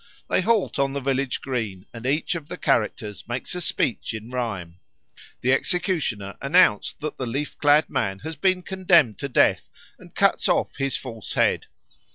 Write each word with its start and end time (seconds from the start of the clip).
They 0.29 0.41
halt 0.41 0.79
on 0.79 0.93
the 0.93 0.99
village 0.99 1.41
green, 1.41 1.85
and 1.93 2.07
each 2.07 2.33
of 2.33 2.47
the 2.47 2.57
characters 2.57 3.27
makes 3.27 3.53
a 3.53 3.61
speech 3.61 4.15
in 4.15 4.31
rhyme. 4.31 4.79
The 5.41 5.53
executioner 5.53 6.37
announces 6.41 6.95
that 7.01 7.19
the 7.19 7.27
leaf 7.27 7.55
clad 7.59 7.87
man 7.87 8.17
has 8.23 8.35
been 8.35 8.63
condemned 8.63 9.19
to 9.19 9.29
death, 9.29 9.69
and 9.99 10.15
cuts 10.15 10.49
off 10.49 10.77
his 10.77 10.97
false 10.97 11.33
head. 11.33 11.67